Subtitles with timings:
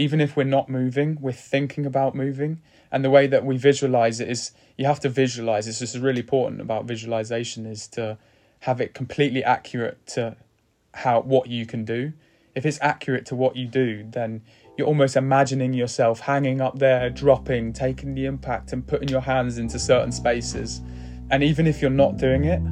[0.00, 2.62] even if we're not moving, we're thinking about moving.
[2.90, 5.66] And the way that we visualize it is you have to visualize.
[5.66, 8.16] This is really important about visualization is to
[8.60, 10.36] have it completely accurate to
[10.94, 12.14] how what you can do.
[12.54, 14.40] If it's accurate to what you do, then
[14.78, 19.58] you're almost imagining yourself hanging up there, dropping, taking the impact, and putting your hands
[19.58, 20.80] into certain spaces.
[21.30, 22.62] And even if you're not doing it,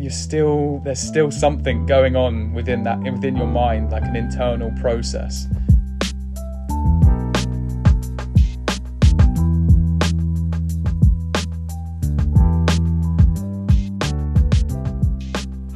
[0.00, 4.70] you're still there's still something going on within that within your mind, like an internal
[4.80, 5.48] process.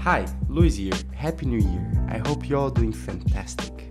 [0.02, 0.94] Hi, Luis here.
[1.14, 1.92] Happy New Year.
[2.08, 3.88] I hope you're all doing fantastic.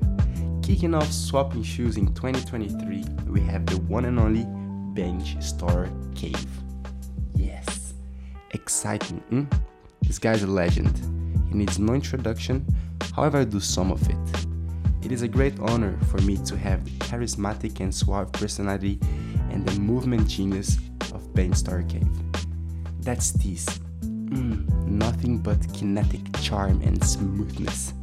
[0.62, 4.44] Kicking off swapping shoes in 2023, we have the one and only
[4.94, 6.46] Benj Storror Cave.
[7.34, 7.94] Yes,
[8.50, 9.20] exciting.
[9.30, 9.46] Hmm?
[10.02, 10.98] This guy's a legend.
[11.48, 12.66] He needs no introduction,
[13.16, 14.46] however, I do some of it.
[15.06, 19.00] It is a great honor for me to have the charismatic and suave personality
[19.50, 20.78] and the movement genius
[21.14, 22.12] of Benj Storror Cave.
[23.00, 23.80] That's this
[24.32, 27.94] Mm, nothing but kinetic charm and smoothness.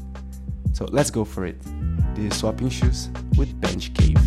[0.75, 1.59] So let's go for it.
[2.15, 4.19] This is Swapping Shoes with Benj Cave.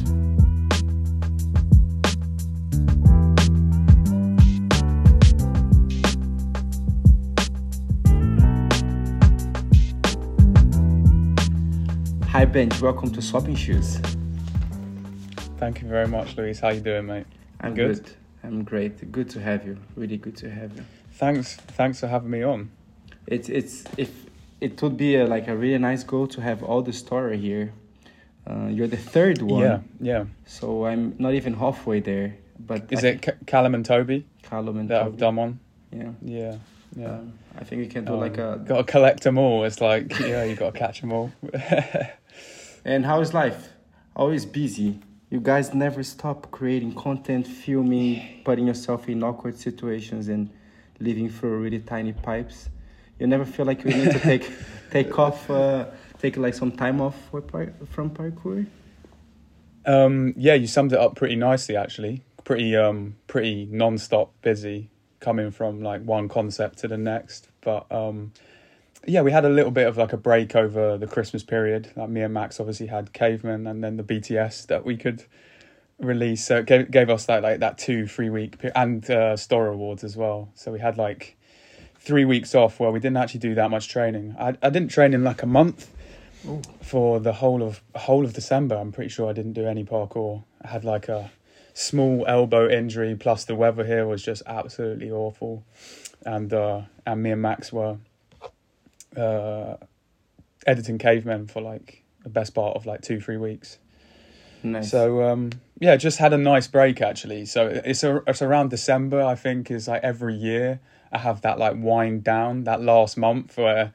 [12.29, 13.97] Hi Benj, welcome to Swapping Shoes.
[15.59, 16.59] Thank you very much, Luis.
[16.59, 17.27] How you doing, mate?
[17.59, 18.03] I'm good?
[18.03, 18.11] good.
[18.43, 19.11] I'm great.
[19.11, 19.77] Good to have you.
[19.95, 20.83] Really good to have you.
[21.21, 22.71] Thanks, thanks for having me on.
[23.27, 24.09] It's it's if
[24.59, 27.73] it would be a, like a really nice goal to have all the Storror here.
[28.49, 29.61] Uh, you're the third one.
[29.61, 30.23] Yeah, yeah.
[30.47, 32.37] So I'm not even halfway there.
[32.59, 34.25] But is I it C- Callum and Toby?
[34.41, 35.11] Callum and that Toby.
[35.11, 35.59] have done one.
[35.91, 36.55] Yeah, yeah,
[36.95, 37.11] yeah.
[37.11, 38.59] Um, I think we can do um, like a.
[38.65, 39.63] Got to collect them all.
[39.63, 41.31] It's like yeah, you got to catch them all.
[42.83, 43.69] and how is life?
[44.15, 44.99] Always busy.
[45.29, 50.49] You guys never stop creating content, filming, putting yourself in awkward situations, and
[51.01, 52.69] living through really tiny pipes.
[53.19, 54.49] You never feel like you need to take
[54.91, 55.85] take off, uh,
[56.19, 58.65] take like some time off from parkour.
[59.85, 62.23] Um, yeah, you summed it up pretty nicely, actually.
[62.43, 67.49] Pretty um, pretty non-stop busy, coming from like one concept to the next.
[67.61, 68.33] But um,
[69.07, 71.91] yeah, we had a little bit of like a break over the Christmas period.
[71.95, 75.23] Like me and Max obviously had Caveman, and then the BTS that we could
[76.01, 76.45] release.
[76.45, 80.03] So it gave, gave us that like that two three week and uh, Storror Awards
[80.03, 80.49] as well.
[80.55, 81.37] So we had like
[81.99, 84.35] three weeks off where we didn't actually do that much training.
[84.39, 85.91] I I didn't train in like a month
[86.47, 86.61] Ooh.
[86.81, 88.75] for the whole of whole of December.
[88.75, 90.43] I'm pretty sure I didn't do any parkour.
[90.61, 91.31] I had like a
[91.73, 95.63] small elbow injury plus the weather here was just absolutely awful,
[96.25, 97.97] and uh, and me and Max were
[99.15, 99.75] uh,
[100.65, 103.77] editing Cavemen for like the best part of like two three weeks.
[104.63, 104.91] Nice.
[104.91, 107.45] So um, yeah, just had a nice break actually.
[107.45, 110.79] So it's a, it's around December I think is like every year
[111.11, 113.93] I have that like wind down that last month where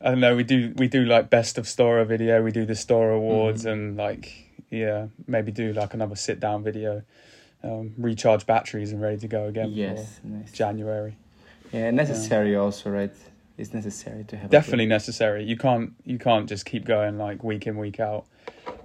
[0.00, 2.74] I don't know we do we do like best of Storror video we do the
[2.74, 3.70] Storror awards mm-hmm.
[3.70, 7.02] and like yeah maybe do like another sit down video
[7.64, 10.52] um, recharge batteries and ready to go again yes nice.
[10.52, 11.16] January
[11.72, 12.58] yeah necessary yeah.
[12.58, 13.12] also right
[13.56, 17.66] it's necessary to have definitely necessary you can't you can't just keep going like week
[17.66, 18.26] in week out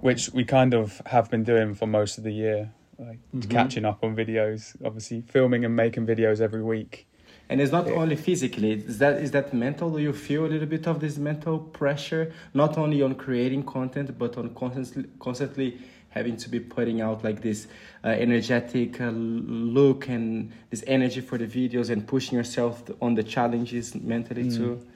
[0.00, 3.50] which we kind of have been doing for most of the year, like mm-hmm.
[3.50, 7.06] catching up on videos, obviously filming and making videos every week.
[7.48, 7.94] And it's not yeah.
[7.94, 9.90] only physically, is that is that mental?
[9.90, 14.18] Do you feel a little bit of this mental pressure, not only on creating content,
[14.18, 17.66] but on constantly constantly having to be putting out like this
[18.04, 23.22] uh, energetic uh, look and this energy for the videos and pushing yourself on the
[23.22, 24.56] challenges mentally mm.
[24.56, 24.86] too?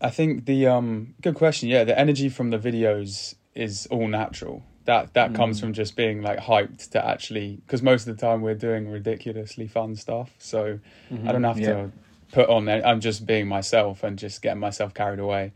[0.00, 1.68] I think the um good question.
[1.68, 4.62] Yeah, the energy from the videos is all natural.
[4.84, 5.36] That that mm.
[5.36, 8.88] comes from just being like hyped to actually because most of the time we're doing
[8.88, 10.30] ridiculously fun stuff.
[10.38, 10.78] So
[11.10, 11.28] mm-hmm.
[11.28, 11.66] I don't have yeah.
[11.66, 11.92] to
[12.32, 12.68] put on.
[12.68, 15.52] I'm just being myself and just getting myself carried away.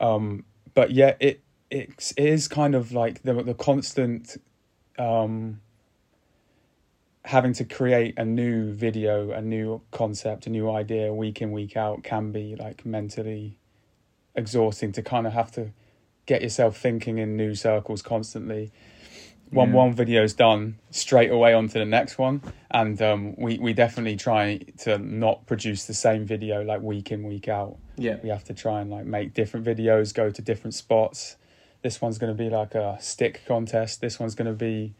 [0.00, 0.44] Um,
[0.74, 1.40] but yeah, it
[1.70, 4.36] it is kind of like the the constant
[4.98, 5.60] um,
[7.24, 11.76] having to create a new video, a new concept, a new idea week in week
[11.76, 13.58] out can be like mentally
[14.34, 15.70] exhausting to kind of have to
[16.26, 18.72] get yourself thinking in new circles constantly.
[19.50, 19.74] When yeah.
[19.74, 24.58] one is done, straight away onto the next one, and um, we we definitely try
[24.78, 27.76] to not produce the same video like week in week out.
[27.96, 31.36] Yeah, we have to try and like make different videos, go to different spots.
[31.82, 34.00] This one's going to be like a stick contest.
[34.00, 34.94] This one's going to be,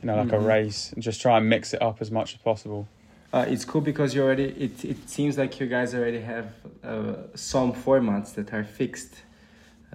[0.00, 0.36] you know, like mm-hmm.
[0.36, 2.88] a race, and just try and mix it up as much as possible.
[3.32, 4.44] Uh, it's cool because you already.
[4.44, 9.22] It it seems like you guys already have uh, some formats that are fixed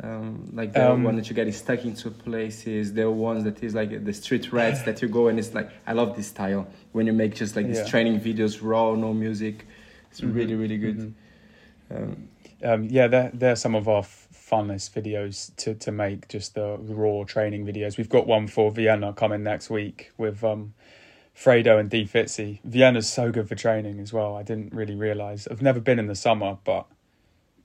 [0.03, 3.63] Um, like the Um, one that you get is stuck into places, the ones that
[3.63, 6.68] is like the street rats that you go and it's like I love this style
[6.92, 7.74] when you make just like Yeah.
[7.74, 9.65] these training videos raw, no music.
[10.12, 10.97] It's Mhm, really really good.
[10.97, 11.13] mhm.
[11.95, 12.30] Um,
[12.63, 16.27] Um, yeah, they're they're some of our f- funnest videos to to make.
[16.27, 17.98] Just the raw training videos.
[17.98, 20.74] We've got one for Vienna coming next week with um,
[21.36, 22.59] Fredo and D Fitzy.
[22.63, 24.36] Vienna's so good for training as well.
[24.36, 25.48] I didn't really realize.
[25.48, 26.86] I've never been in the summer, but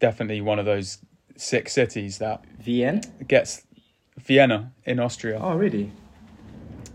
[0.00, 0.98] definitely one of those
[1.40, 3.00] six cities that Vienna?
[3.26, 3.62] gets
[4.18, 5.38] Vienna in Austria.
[5.42, 5.90] Oh really?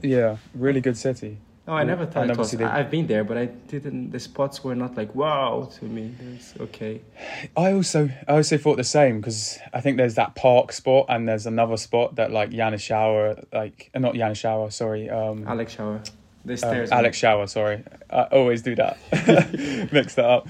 [0.01, 1.39] Yeah, really good city.
[1.67, 2.51] No, I never thought it was.
[2.51, 4.11] see the- I've been there, but I didn't.
[4.11, 6.13] The spots were not like wow to me.
[6.35, 7.01] It's okay.
[7.57, 11.27] I also I also thought the same because I think there's that park spot and
[11.27, 15.73] there's another spot that like Janis Shower like uh, not Janis Shower sorry um, Alex
[15.73, 16.01] Shower,
[16.63, 16.87] um.
[16.91, 18.97] Alex Shower sorry I always do that
[19.91, 20.47] mix that up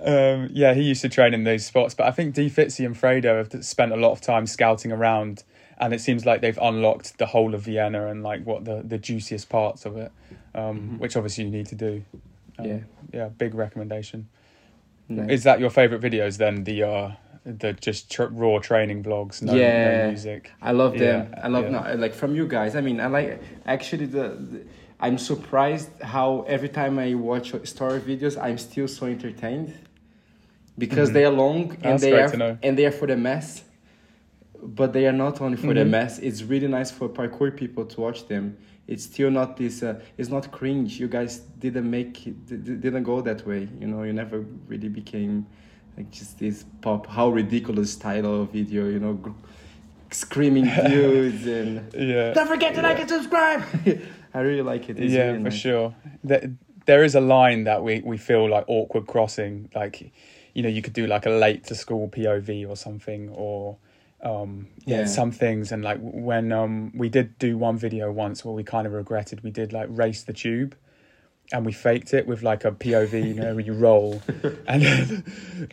[0.00, 2.94] um, yeah he used to train in those spots but I think D Fitzy and
[2.94, 5.44] Fredo have spent a lot of time scouting around
[5.78, 8.98] and it seems like they've unlocked the whole of Vienna and like what the the
[8.98, 10.12] juiciest parts of it
[10.54, 10.98] um, Mhm.
[10.98, 12.04] which obviously you need to do
[12.58, 12.78] um, Yeah.
[13.12, 14.28] yeah big recommendation.
[15.08, 15.30] Nice.
[15.30, 16.64] Is that your favorite videos then?
[16.64, 17.12] The uh,
[17.44, 20.02] the just tr- raw training vlogs, no, Yeah.
[20.04, 20.50] no music.
[20.62, 21.28] I love them.
[21.32, 21.70] Yeah, I love yeah.
[21.70, 22.76] no, like from you guys.
[22.76, 24.64] I mean, I like actually the, the.
[25.02, 29.74] I'm surprised how every time I watch Storror videos, I'm still so entertained
[30.78, 31.14] because Mhm.
[31.14, 33.64] they are long and That's they are and they are for the mess.
[34.62, 35.90] But they are not only for the Mhm.
[35.90, 36.20] mess.
[36.20, 38.56] It's really nice for parkour people to watch them.
[38.86, 39.82] It's still not this.
[39.82, 41.00] Uh, it's not cringe.
[41.00, 42.36] You guys didn't make it,
[42.80, 43.68] didn't go that way.
[43.80, 45.46] You know, you never really became
[45.96, 47.06] like just this pop.
[47.08, 48.88] How ridiculous title of video.
[48.88, 49.18] You know,
[50.12, 53.62] screaming dudes and Yeah, don't forget to like and subscribe.
[54.34, 54.98] I really like it.
[54.98, 55.54] It's yeah, really for nice.
[55.54, 55.94] sure.
[56.24, 56.52] There,
[56.86, 59.70] there is a line that we we feel like awkward crossing.
[59.74, 60.12] Like,
[60.54, 63.76] you know, you could do like a late to school POV or something, or
[64.22, 65.04] um, yeah, Yeah.
[65.06, 65.72] some things.
[65.72, 69.42] And like when um we did do one video once where we kind of regretted
[69.42, 70.76] we did like race the tube.
[71.52, 74.22] And we faked it with like a POV, you know, where you roll,
[74.66, 75.24] and then,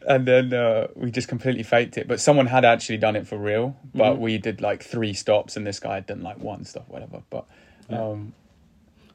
[0.05, 2.05] and then uh, we just completely faked it.
[2.05, 3.77] But someone had actually done it for real.
[3.95, 4.19] But Mhm.
[4.19, 7.21] we did like three stops, and this guy had done like one stop, whatever.
[7.29, 7.45] But
[7.89, 8.33] um,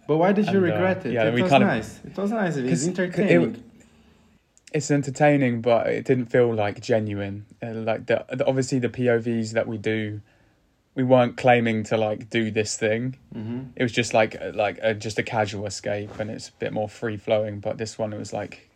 [0.06, 1.12] But why did you And, uh, regret it?
[1.12, 2.00] yeah, it we was kind of- nice.
[2.04, 2.56] It was nice.
[2.56, 3.62] It was it- entertaining.
[4.72, 7.46] it's entertaining, but it didn't feel like genuine.
[7.62, 10.20] Uh, like the, the obviously the POVs that we do,
[10.94, 13.16] we weren't claiming to like do this thing.
[13.32, 16.52] hmm It was just like uh, like a, just a casual escape, and it's a
[16.58, 17.60] bit more free flowing.
[17.60, 18.68] But this one, it was like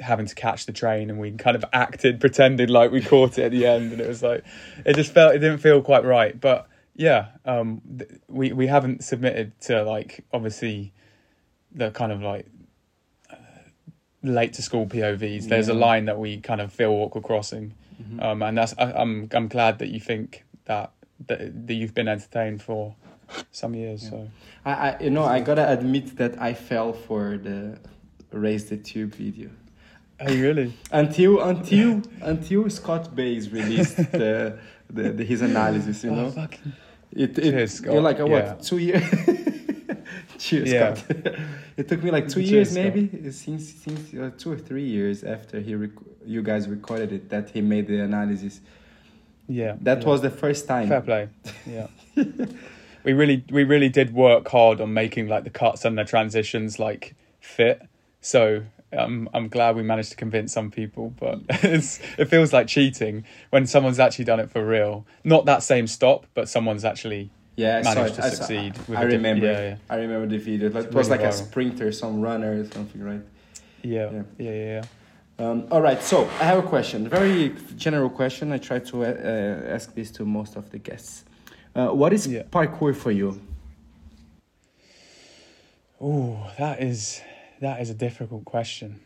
[0.00, 3.44] having to catch the train, and we kind of acted, pretended like we caught it
[3.44, 4.44] at the end, and it was like
[4.84, 6.38] it just felt it didn't feel quite right.
[6.40, 10.92] But yeah, um, th- we we haven't submitted to like obviously
[11.72, 12.46] the kind of like
[13.30, 13.36] uh,
[14.22, 15.48] late to school POVs.
[15.48, 18.92] There's a line that we kind of feel awkward crossing, hmm um, and that's I,
[18.92, 20.92] I'm I'm glad that you think that
[21.26, 22.94] that, that you've been entertained for
[23.50, 24.04] some years.
[24.04, 24.10] Yeah.
[24.10, 24.30] So
[24.64, 27.78] I, I, you know, I gotta admit that I fell for the
[28.30, 29.50] raise the tube video
[30.20, 30.72] oh really?
[30.92, 34.58] until until until Scott Bays released the,
[34.90, 36.04] the, the his analysis.
[36.04, 36.72] You Oh, know, fucking-
[37.12, 37.92] it, it Cheers, Scott.
[37.92, 38.54] you're like uh, what Yeah.
[38.54, 39.04] two years.
[40.38, 40.94] Cheers, Yeah.
[40.94, 41.16] Scott.
[41.76, 42.84] it took me like two Cheers, years, Scott.
[42.94, 45.90] maybe since since uh, two or three years after he rec-
[46.26, 48.60] you guys recorded it that he made the analysis.
[49.48, 49.76] yeah.
[49.80, 50.08] That yeah.
[50.08, 50.88] was the first time.
[50.88, 51.28] fair play.
[51.66, 51.86] Yeah.
[53.04, 56.78] we really we really did work hard on making like the cuts and the transitions
[56.78, 57.82] like fit.
[58.20, 58.62] So
[58.96, 63.24] um, I'm glad we managed to convince some people, but it's it feels like cheating
[63.50, 65.04] when someone's actually done it for real.
[65.24, 68.98] Not that same stop, but someone's actually Yeah, I managed to I saw- succeed with
[68.98, 69.46] I diff- remember.
[69.46, 69.76] yeah, yeah.
[69.90, 70.70] I remember the video.
[70.70, 73.20] Like, it was really like a sprinter, some runner or something, right?
[73.82, 74.22] yeah, Yeah.
[74.38, 74.84] yeah, yeah, yeah.
[75.46, 76.00] Um, all right.
[76.02, 77.08] So I have a question.
[77.08, 78.52] Very general question.
[78.52, 81.24] I try to uh, ask this to most of the guests.
[81.74, 83.40] Uh, what is parkour for you?
[86.00, 87.20] Oh, that is
[87.64, 89.00] that is a difficult question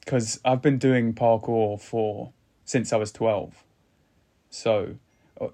[0.00, 2.32] because I've been doing parkour for
[2.64, 3.62] since I was twelve.
[4.48, 4.96] So,
[5.40, 5.48] uh,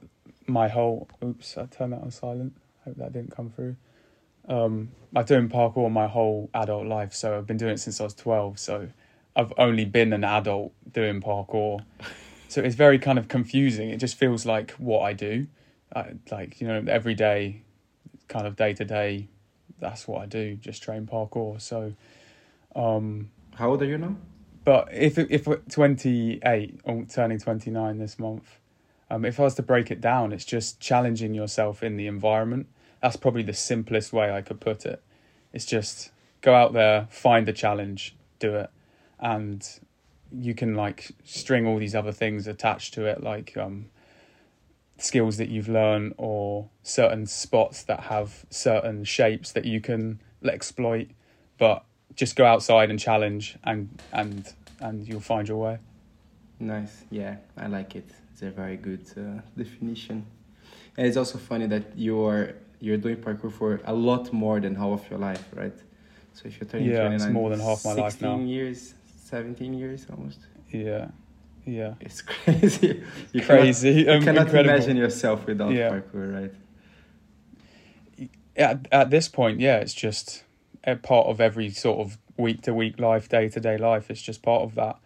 [0.46, 2.54] my whole oops, I turned that on silent.
[2.80, 3.76] I hope that didn't come through.
[4.49, 8.04] Um, I've doing parkour my whole adult life, so I've been doing it since I
[8.04, 8.58] was twelve.
[8.58, 8.88] So,
[9.34, 11.84] I've only been an adult doing parkour.
[12.49, 13.90] So it's very kind of confusing.
[13.90, 15.46] It just feels like what I do,
[15.94, 17.62] I, like you know, every day,
[18.28, 19.28] kind of day to day
[19.80, 21.60] that's what I do, just train parkour.
[21.60, 21.94] So,
[22.74, 24.16] um, How old are you now?
[24.64, 28.58] but if if we're 28 or turning 29 this month,
[29.10, 32.66] um, if I was to break it down, it's just challenging yourself in the environment.
[33.02, 35.02] That's probably the simplest way I could put it.
[35.52, 36.10] It's just
[36.42, 38.70] go out there, find a challenge, do it,
[39.18, 39.66] and
[40.32, 43.86] you can like string all these other things attached to it, like um,
[44.98, 51.08] skills that you've learned or certain spots that have certain shapes that you can exploit
[51.58, 51.84] but
[52.16, 55.78] just go outside and challenge and and and you'll find your way
[56.62, 57.04] Nice.
[57.10, 58.04] Yeah, I like it.
[58.32, 60.26] It's a very good uh, definition.
[60.96, 65.04] And it's also funny that you're you're doing parkour for a lot more than half
[65.04, 65.72] of your life, right?
[66.34, 68.36] So if you're turning Yeah, 29, it's more than half my life now.
[68.36, 70.40] 16 years, 17 years almost.
[70.70, 71.08] yeah
[71.64, 73.02] yeah It's crazy.
[73.32, 74.74] You crazy Cannot, um, you cannot incredible.
[74.74, 75.90] imagine yourself without Yeah.
[75.90, 76.54] parkour, right?
[78.56, 80.44] at, at this point yeah it's just
[81.02, 84.42] part of every sort of week to week life day to day life it's just
[84.42, 84.96] part of that.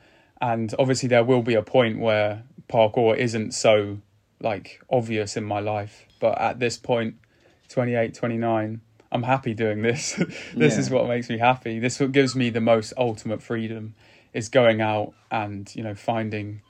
[0.41, 4.01] And obviously there will be a point where parkour isn't so
[4.41, 7.15] like obvious in my life but at this point
[7.69, 8.81] 28 29
[9.13, 10.21] i'm happy doing this.
[10.55, 11.79] This is what makes me happy.
[11.79, 13.95] This what gives me the most ultimate freedom
[14.33, 16.63] is going out and you know finding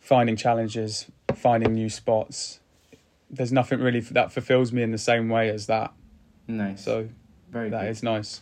[0.00, 2.60] finding challenges finding new spots.
[3.30, 5.92] There's nothing really that fulfills me in the same way as that.
[6.46, 6.82] Nice.
[6.82, 7.08] so
[7.50, 7.90] very that good.
[7.90, 8.40] is nice.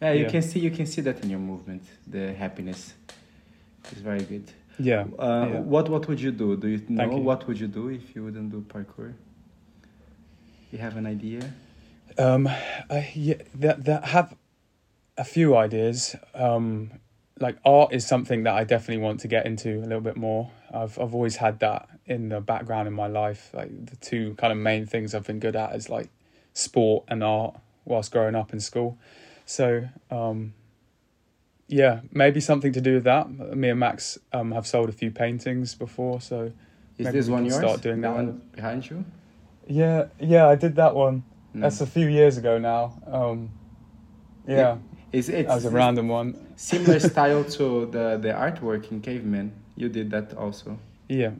[0.00, 0.30] yeah, you yeah.
[0.30, 1.82] can see you can see that in your movement.
[2.06, 2.94] The happiness
[3.92, 4.50] is very good.
[4.78, 5.04] Yeah.
[5.18, 5.60] Uh, yeah.
[5.60, 6.56] What what would you do?
[6.56, 7.18] Do you know you.
[7.18, 9.14] what would you do if you wouldn't do parkour?
[10.70, 11.52] You have an idea?
[12.18, 12.48] Um,
[12.90, 14.34] I yeah, that that have
[15.16, 16.16] a few ideas.
[16.34, 16.90] Um,
[17.40, 20.50] like art is something that I definitely want to get into a little bit more.
[20.72, 23.50] I've I've always had that in the background in my life.
[23.52, 26.10] Like the two kind of main things I've been good at is like
[26.52, 28.98] sport and art whilst growing up in school.
[29.46, 30.54] So um,
[31.68, 33.28] yeah, maybe something to do with that.
[33.30, 36.52] Me and Max um, have sold a few paintings before, so
[36.98, 37.56] Is Maybe this one yours?
[37.56, 38.14] start doing the that.
[38.14, 39.04] one behind you?
[39.66, 41.24] yeah, yeah, I did that one.
[41.54, 41.62] No.
[41.62, 43.00] That's a few years ago now.
[43.06, 43.50] Um,
[44.46, 44.76] yeah,
[45.12, 46.34] Is it that was a random one.
[46.56, 49.52] similar style to the the artwork in Caveman?
[49.76, 50.78] You did that also.
[51.08, 51.30] Yeah,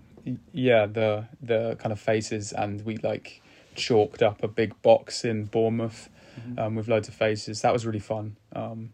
[0.52, 0.86] yeah.
[0.86, 3.42] The the kind of faces, and we like
[3.74, 6.08] chalked up a big box in Bournemouth
[6.40, 6.58] Mhm.
[6.58, 7.60] um, with loads of faces.
[7.62, 8.36] That was really fun.
[8.52, 8.92] Um,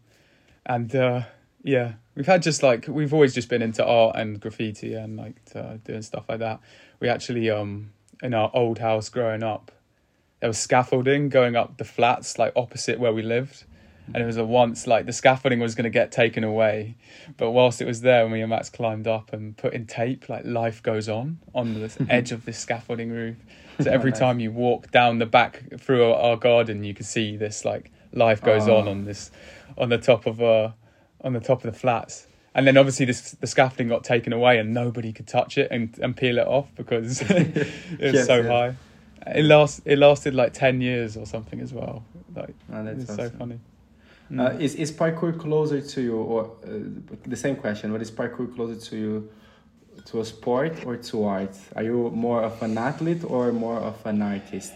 [0.65, 1.21] and uh,
[1.63, 5.35] yeah, we've had just like we've always just been into art and graffiti and like
[5.55, 6.59] uh, doing stuff like that.
[6.99, 7.91] We actually um
[8.23, 9.71] in our old house growing up,
[10.39, 13.65] there was scaffolding going up the flats like opposite where we lived.
[14.07, 16.95] And it was a once like the scaffolding was going to get taken away,
[17.37, 20.43] but whilst it was there, me and Max climbed up and put in tape like
[20.45, 23.37] "Life Goes On" on the edge of this scaffolding roof.
[23.79, 27.37] So every time you walk down the back through our, our garden, you can see
[27.37, 28.91] this like "Life Goes On" Oh.
[28.91, 29.31] on this
[29.77, 30.71] on the top of uh
[31.23, 32.27] on the top of the flats.
[32.53, 35.97] And then obviously this the scaffolding got taken away and nobody could touch it and,
[36.01, 37.55] and peel it off because it
[38.01, 38.49] was Yes, so yeah.
[38.49, 38.75] high.
[39.35, 42.03] It last it lasted like ten years or something as well.
[42.35, 43.29] Like Oh, it's awesome.
[43.31, 43.59] so funny.
[44.31, 44.61] Uh, Mm.
[44.61, 46.69] is is parkour closer to you, or uh,
[47.27, 47.91] the same question?
[47.91, 49.29] What is parkour closer to you,
[50.05, 51.55] to a sport or to art?
[51.75, 54.73] Are you more of an athlete or more of an artist?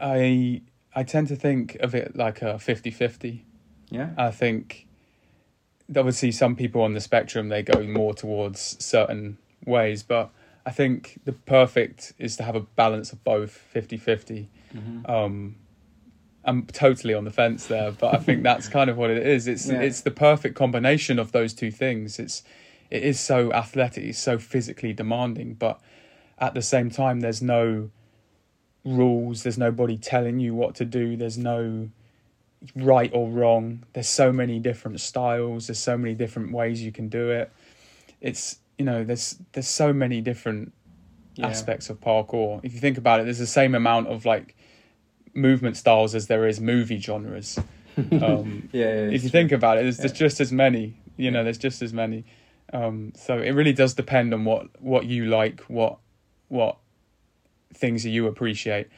[0.00, 0.62] I
[0.96, 3.42] I tend to think of it like a 50-50.
[3.90, 4.10] Yeah.
[4.16, 4.86] I think
[5.96, 9.36] obviously some people on the spectrum they go more towards certain
[9.66, 10.30] ways, but
[10.66, 14.46] I think the perfect is to have a balance of both 50-50.
[14.74, 15.08] Mhm.
[15.08, 15.56] Um
[16.46, 19.46] I'm totally on the fence there, but I think that's kind of what it is.
[19.48, 19.80] It's Yeah.
[19.80, 22.18] it's the perfect combination of those two things.
[22.18, 22.42] It's
[22.90, 25.80] it is so athletic, it's so physically demanding, but
[26.38, 27.90] at the same time there's no
[28.84, 31.88] rules, there's nobody telling you what to do, there's no
[32.76, 33.84] right or wrong.
[33.94, 37.50] There's so many different styles, there's so many different ways you can do it.
[38.20, 40.72] It's you know, there's there's so many different
[41.36, 41.46] Yeah.
[41.48, 42.60] aspects of parkour.
[42.62, 44.54] If you think about it, there's the same amount of like
[45.34, 47.58] movement styles as there is movie genres.
[47.96, 48.86] Um, Yeah.
[48.86, 49.40] yeah, if you true.
[49.40, 50.94] think about it, there's, there's just as many.
[51.16, 52.24] You know, there's just as many.
[52.72, 55.98] Um, so it really does depend on what what you like, what
[56.48, 56.78] what
[57.72, 58.88] things you appreciate.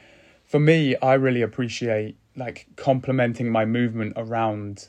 [0.45, 4.87] For me, I really appreciate like complementing my movement around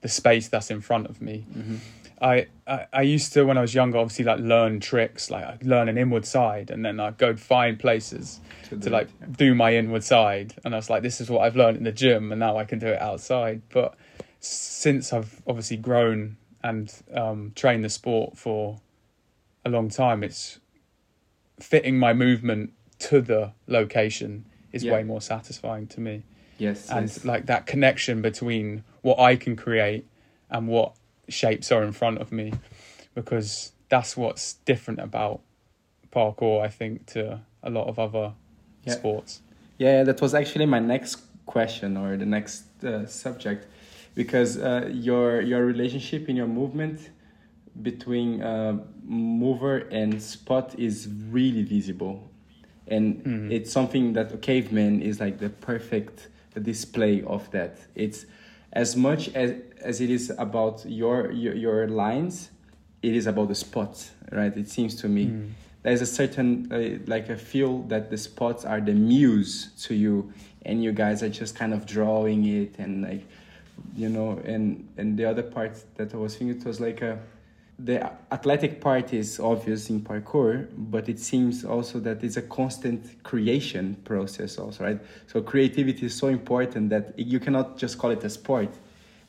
[0.00, 1.46] the space that's in front of me.
[1.54, 1.78] Mhm.
[2.22, 5.64] I, I I used to when I was younger, obviously like learn tricks, like I'd
[5.64, 9.54] learn an inward side, and then I'd go find places To to like it, do
[9.54, 12.32] my inward side and i was like this is what i've learned in the gym
[12.32, 13.94] and now i can do it outside but
[14.40, 18.80] since i've obviously grown and um, trained the sport for
[19.64, 20.58] a long time it's
[21.60, 24.92] fitting my movement to the location is Yeah.
[24.94, 26.22] way more satisfying to me
[26.58, 26.88] Yes.
[26.90, 27.24] and yes.
[27.24, 30.06] like that connection between what i can create
[30.50, 30.94] and what
[31.32, 32.52] shapes are in front of me
[33.14, 35.40] because that's what's different about
[36.10, 38.32] parkour i think to a lot of other
[38.84, 38.94] Yeah.
[38.94, 39.40] sports
[39.78, 43.66] Yeah, that was actually my next question or the next uh, subject,
[44.14, 47.10] because uh, your your relationship in your movement
[47.82, 52.16] between uh, mover and spot is really visible,
[52.86, 53.50] and Mhm.
[53.50, 56.28] it's something that a caveman is like the perfect
[56.62, 57.72] display of that.
[57.94, 58.26] It's
[58.72, 62.50] as much as as it is about your your, your lines,
[63.02, 64.56] it is about the spots, right?
[64.56, 65.50] It seems to me Mm.
[65.82, 70.32] there's a certain uh, like a feel that the spots are the muse to you
[70.64, 73.24] and you guys are just kind of drawing it and like
[73.96, 77.18] you know and and the other part that i was thinking it was like a
[77.84, 83.22] the athletic part is obvious in parkour but it seems also that it's a constant
[83.24, 85.00] creation process also right?
[85.26, 88.68] So creativity is so important that you cannot just call it a sport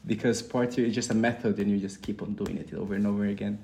[0.06, 3.08] because sport is just a method and you just keep on doing it over and
[3.08, 3.58] over again.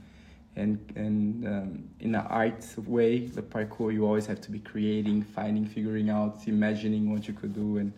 [0.56, 5.22] And and um, in an art way the parkour you always have to be creating
[5.24, 7.94] finding figuring out imagining what you could do and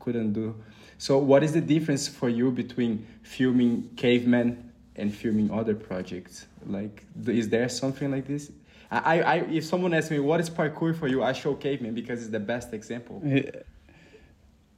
[0.00, 0.56] couldn't do.
[0.98, 7.04] So what is the difference for you between filming caveman and filming other projects like
[7.26, 8.50] is there something like this?
[8.90, 11.22] I, I if someone asks me what is parkour for you?
[11.22, 13.22] I show caveman because it's the best example.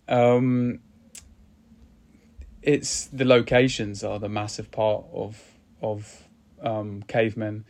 [0.06, 0.80] Um,
[2.62, 5.42] it's the locations are the massive part of
[5.82, 6.24] of
[6.62, 7.64] um, cavemen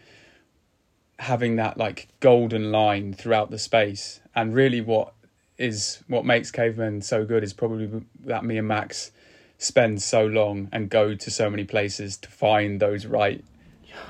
[1.18, 5.14] having that like golden line throughout the space, and really what
[5.56, 9.12] is what makes cavemen so good is probably that me and Max
[9.58, 13.44] spend so long and go to so many places to find those right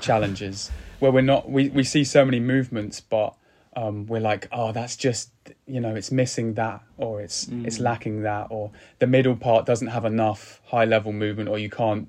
[0.01, 3.35] challenges where we're not we, we see so many movements but
[3.75, 5.29] um, we're like oh that's just
[5.67, 7.81] you know it's missing that or it's it's Mm.
[7.83, 12.07] lacking that or the middle part doesn't have enough high level movement or you can't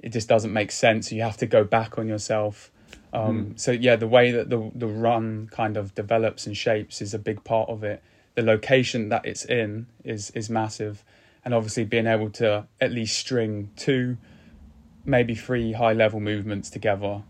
[0.00, 2.70] it just doesn't make sense you have to go back on yourself
[3.12, 3.20] um,
[3.54, 3.60] Mm.
[3.60, 7.18] so yeah the way that the the run kind of develops and shapes is a
[7.18, 8.02] big part of it
[8.34, 11.04] the location that it's in is is massive
[11.44, 14.16] and obviously being able to at least string two
[15.04, 17.22] maybe three high level movements together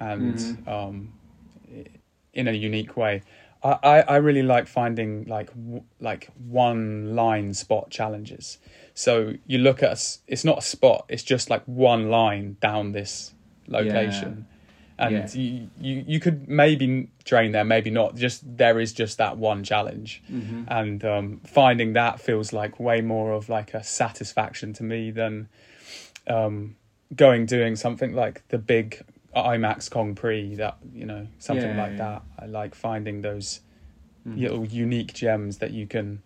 [0.00, 0.68] and Mhm.
[0.68, 1.12] um,
[2.32, 3.22] in a unique way.
[3.62, 8.58] I, I, I really like finding like w- like one line spot challenges.
[8.94, 12.92] So you look at a it's not a spot it's just like one line down
[12.92, 13.34] this
[13.66, 14.46] location
[14.98, 15.28] and Yeah.
[15.32, 19.62] you, you you could maybe train there maybe not just there is just that one
[19.62, 20.64] challenge mm-hmm.
[20.68, 25.48] and um, finding that feels like way more of like a satisfaction to me than
[26.26, 26.76] um,
[27.14, 29.02] going doing something like the big
[29.36, 31.96] IMAX Kong Pre that you know something Yeah, like yeah.
[31.98, 32.22] that.
[32.38, 33.60] I like finding those
[34.26, 34.40] Mhm.
[34.40, 36.22] little unique gems that you can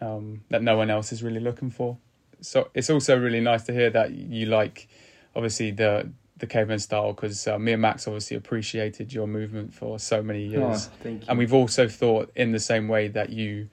[0.00, 1.96] um, that no one else is really looking for.
[2.40, 4.88] So it's also really nice to hear that you like
[5.34, 6.10] obviously the
[6.44, 10.44] the caveman style because uh, me and Max obviously appreciated your movement for so many
[10.46, 10.88] years.
[10.90, 11.26] Oh, thank you.
[11.28, 13.68] And we've also thought in the same way that you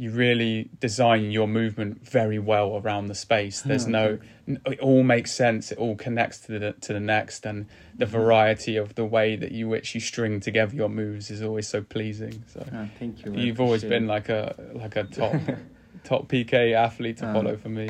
[0.00, 3.62] you really design your movement very well around the space.
[3.62, 5.72] There's Oh, no it all makes sense.
[5.72, 7.44] It all connects to the to the next.
[7.44, 11.42] And the variety of the way that you which you string together your moves is
[11.42, 12.44] always so pleasing.
[12.46, 13.32] So Oh, thank you.
[13.34, 15.34] You've always been like a like a top
[16.04, 17.88] top pk athlete to Um, follow for me.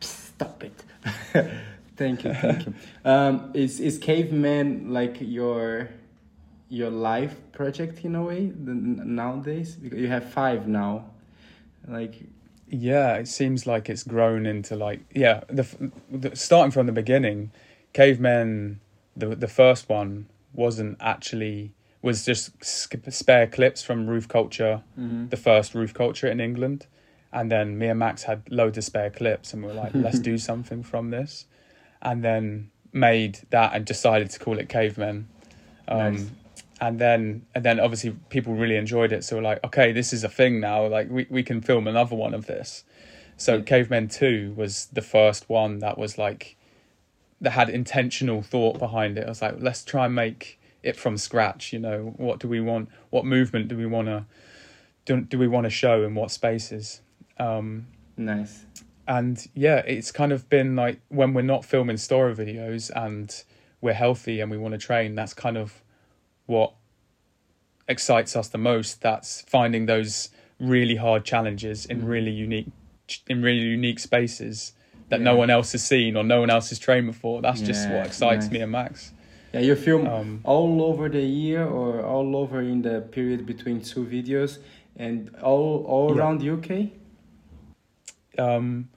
[0.00, 0.84] Stop it.
[2.00, 2.74] thank you, thank you.
[3.04, 5.90] Um, is is caveman like your
[6.68, 8.74] your life project in a way the,
[9.20, 9.76] nowadays?
[9.76, 10.92] Because you have five now.
[11.86, 12.14] Like
[12.68, 15.42] Yeah, it seems like it's grown into like yeah.
[15.48, 15.66] The,
[16.10, 17.52] the starting from the beginning,
[17.92, 18.80] cavemen,
[19.16, 22.52] the the first one wasn't actually was just
[23.12, 25.28] spare clips from Roof Culture, mhm.
[25.28, 26.86] the first Roof Culture in England,
[27.30, 30.18] and then me and Max had loads of spare clips, and we were like, let's
[30.18, 31.44] do something from this,
[32.02, 35.28] and then made that and decided to call it Cavemen.
[35.88, 36.30] Um, Nice.
[36.80, 40.22] and then and then obviously people really enjoyed it so we're like okay this is
[40.24, 42.84] a thing now like we, we can film another one of this
[43.36, 43.62] so Yeah.
[43.62, 46.56] cavemen 2 was the first one that was like
[47.40, 51.18] that had intentional thought behind it i was like let's try and make it from
[51.18, 54.24] scratch you know what do we want what movement do we want to
[55.06, 57.00] do, do we want to show in what spaces
[57.38, 57.86] um
[58.16, 58.64] nice.
[59.10, 63.28] And yeah it's kind of been like when we're not filming Storror videos and
[63.80, 65.82] we're healthy and we want to train that's kind of
[66.46, 66.70] what
[67.88, 72.08] excites us the most that's finding those really hard challenges in Mhm.
[72.14, 72.68] really unique
[73.26, 74.74] in really unique spaces
[75.08, 77.90] that no one else has seen or no one else has trained before that's just
[77.90, 78.52] what excites nice.
[78.52, 79.12] me and max
[79.52, 83.80] Yeah, you film um all over the year or all over in the period between
[83.80, 84.58] two videos
[85.04, 86.20] and all all Yeah.
[86.20, 86.70] around the UK.
[88.38, 88.88] um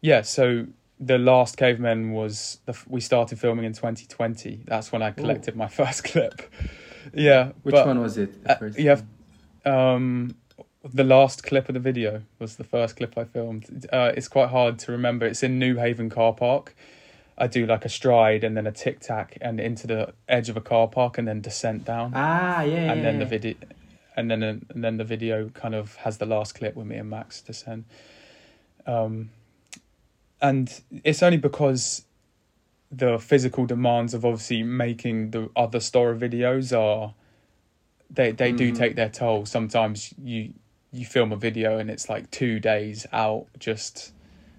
[0.00, 0.66] yeah so
[1.00, 5.68] the last cavemen was the, we started filming in 2020 that's when i collected my
[5.80, 6.42] first clip
[7.14, 8.42] yeah Which but- one was it?
[8.44, 9.04] The Uh, have-
[9.64, 10.34] Um,
[10.94, 13.86] the last clip of the video was the first clip I filmed.
[13.92, 15.26] Uh, it's quite hard to remember.
[15.26, 16.74] It's in Newhaven car park.
[17.36, 20.56] I do like a stride and then a tic tac and into the edge of
[20.56, 22.12] a car park and then descent down.
[22.14, 22.90] Ah, yeah.
[22.92, 23.54] and yeah, then the video
[24.16, 27.10] and then and then the video kind of has the last clip with me and
[27.10, 27.84] Max descend.
[28.86, 29.30] Um,
[30.40, 32.04] and it's only because
[32.90, 37.14] the physical demands of obviously making the other Storror videos are
[38.10, 38.76] they they do Mhm.
[38.78, 39.44] take their toll.
[39.46, 40.54] Sometimes you
[40.90, 44.12] you film a video and it's like two days out just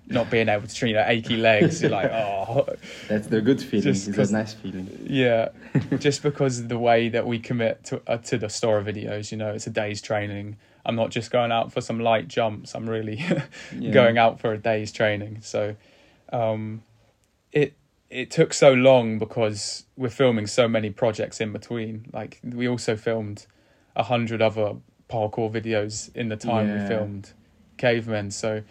[0.07, 1.81] not being able to train your achy legs.
[1.81, 2.67] You're like, oh,
[3.07, 3.83] That's the good feeling.
[3.83, 4.87] Just It's 'cause- a nice feeling.
[5.07, 5.49] yeah,
[5.99, 9.37] just because of the way that we commit to uh, to the Storror videos, you
[9.39, 10.57] know, it's a day's training.
[10.89, 12.73] I'm not just going out for some light jumps.
[12.73, 13.23] I'm really
[13.80, 13.91] Yeah.
[13.93, 15.41] going out for a day's training.
[15.41, 15.75] So,
[16.34, 16.82] um,
[17.52, 17.73] it
[18.10, 22.08] it took so long because we're filming so many projects in between.
[22.12, 23.45] Like we also filmed
[23.95, 24.78] a hundred other
[25.10, 27.34] parkour videos in the time we filmed
[27.78, 28.32] Cavemen.
[28.32, 28.63] So,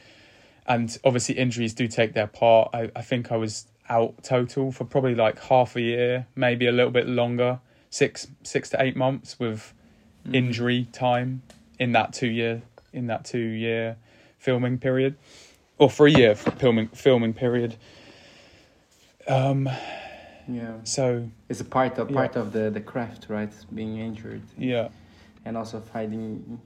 [0.67, 2.71] and obviously injuries do take their part.
[2.75, 6.73] I, I think I was out total for probably like half a year, maybe a
[6.73, 9.73] little bit longer, six six to eight months with
[10.27, 10.35] Mhm.
[10.35, 11.43] injury time
[11.79, 12.63] in that two year
[12.93, 13.97] in that two year
[14.39, 15.15] filming period
[15.79, 17.77] or three year filming filming period.
[19.27, 19.69] Um.
[20.51, 20.77] Yeah.
[20.85, 22.17] So It's a part of Yeah.
[22.17, 23.53] part of the the craft, right?
[23.75, 24.89] Being injured yeah,
[25.45, 26.59] and also finding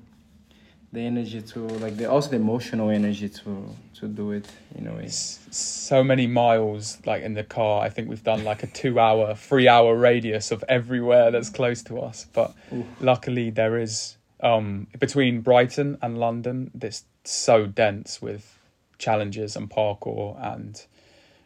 [0.92, 4.46] the energy to like the also the emotional energy to to do it
[4.78, 5.04] in a way.
[5.06, 7.82] s- so many miles like in the car.
[7.86, 11.82] I think we've done like a two hour, three hour radius of everywhere that's close
[11.84, 12.26] to us.
[12.32, 12.86] But Oof.
[13.00, 16.70] luckily there is um between Brighton and London.
[16.74, 18.58] This so dense with
[18.98, 20.84] challenges and parkour and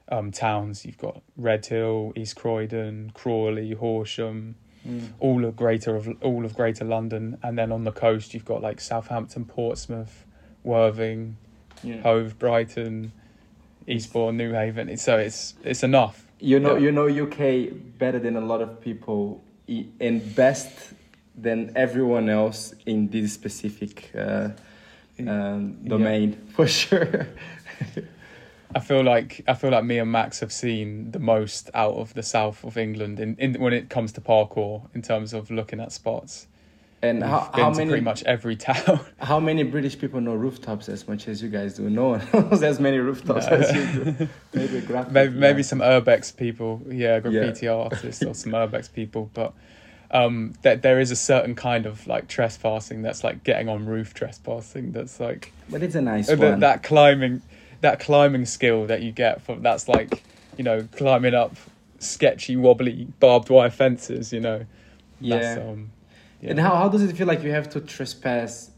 [0.08, 0.84] um towns.
[0.84, 4.56] You've got Redhill, East Croydon, Crawley, Horsham.
[4.86, 5.08] Mm.
[5.18, 8.62] all of greater of all of Greater London, and then on the coast you've got
[8.62, 10.24] like Southampton, Portsmouth,
[10.62, 11.38] Worthing,
[11.82, 12.02] Yeah.
[12.02, 13.10] Hove, Brighton,
[13.88, 14.82] Eastbourne, Newhaven.
[14.82, 16.24] It's- So it's it's enough.
[16.38, 16.82] You know, Yeah.
[16.84, 17.66] you know UK
[17.98, 20.92] better than a lot of people, i- and best
[21.36, 24.48] than everyone else in this specific uh,
[25.26, 27.26] um, domain for sure.
[28.74, 32.14] I feel like I feel like me and Max have seen the most out of
[32.14, 35.80] the south of England in, in when it comes to parkour in terms of looking
[35.80, 36.46] at spots.
[37.00, 39.00] and We've how, how many pretty much every town.
[39.18, 41.88] how many British people know rooftops as much as you guys do?
[41.88, 43.52] No one knows as many rooftops No.
[43.56, 44.28] as you do.
[44.52, 49.54] Maybe maybe maybe some urbex people, yeah, graffiti artists or some urbex people, but
[50.10, 54.14] um that there is a certain kind of like trespassing that's like getting on roof
[54.14, 56.60] trespassing that's like But it's a nice uh, one.
[56.60, 57.42] that, climbing
[57.80, 60.22] that climbing skill that you get from that's like
[60.56, 61.56] you know climbing up
[61.98, 64.64] sketchy wobbly barbed wire fences you know
[65.20, 65.64] that's, yeah.
[65.64, 65.90] um,
[66.40, 66.50] yeah.
[66.50, 68.70] And how, how does it feel like you have to trespass,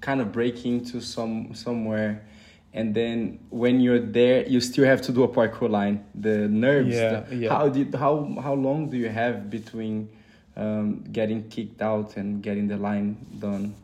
[0.00, 2.24] kind of break into some somewhere,
[2.72, 6.04] and then when you're there, you still have to do a parkour line.
[6.14, 6.94] The nerves.
[6.94, 7.48] Yeah, the- yeah.
[7.50, 10.08] How did how how long do you have between
[10.60, 13.74] um, getting kicked out and getting the line done?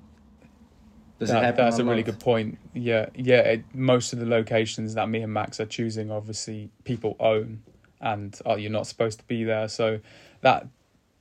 [1.19, 1.65] Does That- happen?
[1.65, 2.59] that's a really good point.
[2.75, 3.41] Yeah, yeah.
[3.41, 7.63] It, most of the locations that me and Max are choosing, obviously, people own,
[8.01, 9.69] and uh, you're not supposed to be there.
[9.69, 10.01] So
[10.43, 10.67] that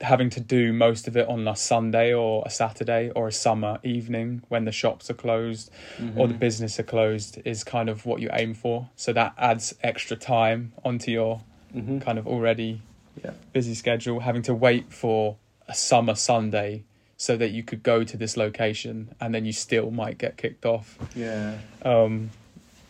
[0.02, 3.80] having to do most of it on a Sunday or a Saturday or a summer
[3.82, 5.72] evening when the shops are closed
[6.18, 6.40] or the Mhm.
[6.40, 8.90] business are closed is kind of what you aim for.
[8.98, 12.02] So that adds extra time onto your Mhm.
[12.02, 12.82] kind of already
[13.24, 13.32] Yeah.
[13.54, 16.84] busy schedule, having to wait for a summer Sunday
[17.18, 20.66] so that you could go to this location and then you still might get kicked
[20.66, 20.98] off.
[21.16, 21.58] Yeah.
[21.84, 22.32] Um,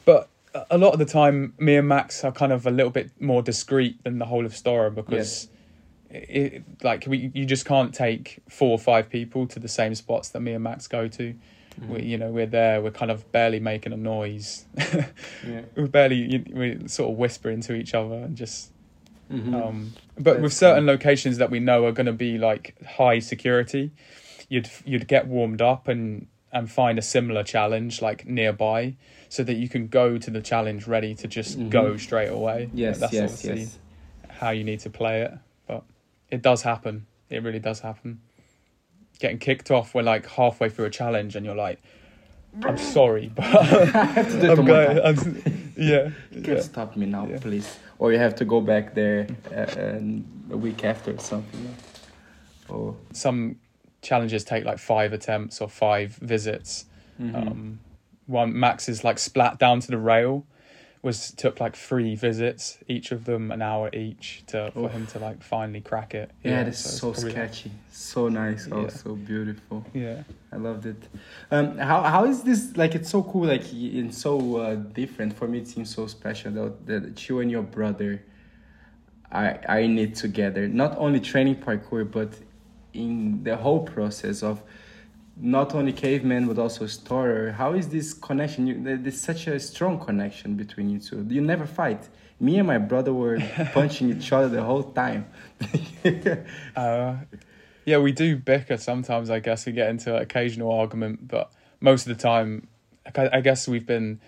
[0.03, 0.29] but
[0.71, 3.41] a- lot of the time, me and Max are kind of a little bit more
[3.41, 5.49] discreet than the whole of Storror because.
[6.11, 10.29] It, like we, you just can't take four or five people to the same spots
[10.29, 11.33] that me and Max go to.
[11.81, 11.93] Mm-hmm.
[11.93, 12.81] We, you know, we're there.
[12.81, 14.65] We're kind of barely making a noise.
[15.45, 15.61] Yeah.
[15.75, 18.71] we're barely we sort of whispering to each other and just
[19.31, 19.53] Mhm.
[19.53, 23.91] um, but with certain locations that we know are going to be like high security,
[24.49, 28.95] you'd you'd get warmed up and and find a similar challenge like nearby,
[29.29, 31.69] so that you can go to the challenge ready to just Mhm.
[31.69, 32.69] go straight away.
[32.73, 32.99] yes.
[32.99, 33.31] that's yes.
[33.33, 33.79] obviously Yes.
[34.29, 35.33] how you need to play it.
[35.67, 35.83] But
[36.29, 37.07] it does happen.
[37.29, 38.21] It really does happen.
[39.19, 41.81] Getting kicked off when like halfway through a challenge and you're like,
[42.63, 43.63] I'm sorry, but I
[44.05, 44.99] have to do it I'm going.
[44.99, 46.61] I'm, yeah, You can yeah.
[46.61, 47.39] stop me now, Yeah.
[47.39, 47.77] please.
[47.99, 51.75] Or you have to go back there uh, and a week after or something.
[52.69, 53.57] Or some
[54.01, 56.85] challenges take like five attempts or five visits.
[57.21, 57.35] Mm-hmm.
[57.35, 57.79] Um,
[58.27, 60.45] one Max is like splat down to the rail
[61.05, 64.91] was took like three visits, each of them an hour each to for Oof.
[64.91, 66.31] him to like finally crack it.
[66.43, 68.75] yeah, that's it's so like- sketchy, so nice, Yeah.
[68.75, 69.85] also beautiful.
[69.93, 71.01] Yeah, I loved it.
[71.51, 72.75] Um, how how is this?
[72.75, 73.45] Like, it's so cool.
[73.45, 75.33] Like, and so uh, different.
[75.37, 78.23] For me, it seems so special that, that you and your brother
[79.31, 80.67] are, are in it together.
[80.67, 82.31] Not only training parkour, but
[82.93, 84.63] in the whole process of
[85.37, 87.53] not only caveman but also Storror.
[87.53, 88.67] How is this connection?
[88.67, 91.25] You, there's such a strong connection between you two.
[91.29, 92.07] You never fight.
[92.39, 93.39] Me and my brother were
[93.73, 95.25] punching each other the whole time.
[96.75, 97.15] uh,
[97.85, 99.29] yeah, we do bicker sometimes.
[99.29, 102.67] I guess we get into an occasional argument, but most of the time,
[103.15, 104.19] I guess we've been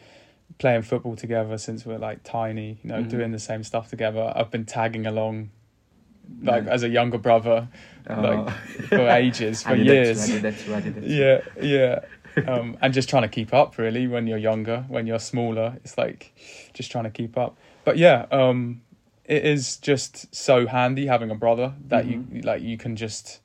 [0.59, 2.79] playing football together since we are like tiny.
[2.83, 3.09] You know, mm-hmm.
[3.09, 4.31] doing the same stuff together.
[4.35, 5.49] I've been tagging along,
[6.41, 7.67] like as a younger brother,
[8.09, 8.21] oh.
[8.21, 8.53] like
[8.87, 10.29] for ages, for years.
[11.01, 11.99] Yeah, yeah.
[12.47, 15.97] Um, and just trying to keep up really when you're younger when you're smaller it's
[15.97, 16.35] like
[16.75, 18.83] just trying to keep up but yeah um,
[19.25, 22.35] it is just so handy having a brother that mm-hmm.
[22.35, 23.39] you like you can just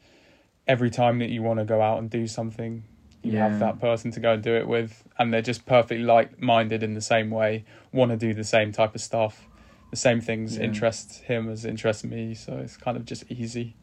[0.66, 2.85] every time that you want to go out and do something,
[3.23, 3.49] you yeah.
[3.49, 6.83] have that person to go and do it with, and they're just perfectly like minded
[6.83, 9.49] in the same way, want to do the same type of stuff.
[9.92, 10.64] The same things yeah.
[10.64, 13.74] interest him as interest me, so it's kind of just easy.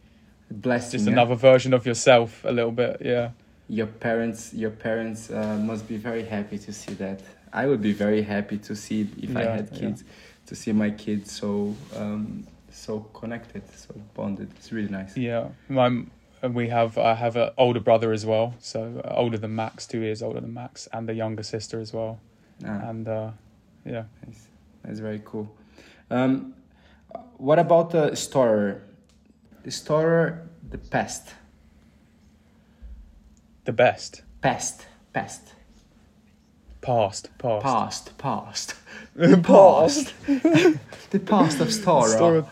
[0.52, 3.30] Blessing, just another version of yourself, a little bit, yeah.
[3.67, 7.22] Your parents, your parents uh, must be very happy to see that.
[7.54, 10.04] I would be very happy to see if yeah, I had kids,
[10.48, 14.50] to see my kids so um, so connected, so bonded.
[14.58, 15.15] It's really nice.
[15.15, 16.06] Yeah, my
[16.41, 20.00] we have I have an older brother as well, so uh, older than Max, two
[20.00, 22.19] years older than Max, and a younger sister as well.
[22.65, 22.89] Ah.
[22.89, 23.32] And uh,
[23.86, 24.48] yeah, that's,
[24.84, 25.50] that's very cool.
[26.10, 26.54] Um,
[27.38, 28.82] what about the Storror?
[29.63, 31.34] The Storror, the pest.
[33.65, 34.24] The best.
[34.41, 35.54] Pest, pest.
[36.82, 37.63] Past, past.
[37.63, 38.76] Past, past.
[39.15, 40.13] the past.
[41.12, 42.48] the past of Storror.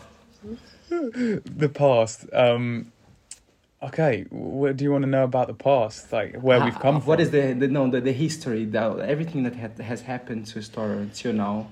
[0.88, 2.26] the past.
[2.32, 2.92] Um,
[3.80, 7.06] Okay, what do you want to know about the past, like where we've come from?
[7.06, 10.58] What is the, the no the, the history, the, everything that had, has happened to
[10.58, 11.68] Storror until now?